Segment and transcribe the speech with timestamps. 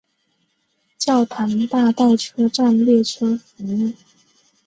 [0.97, 3.93] 教堂大道车站列车服务。